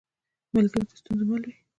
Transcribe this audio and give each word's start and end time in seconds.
ملګری 0.55 0.83
د 0.87 0.91
ستونزو 0.99 1.23
مل 1.29 1.41
وي 1.47 1.55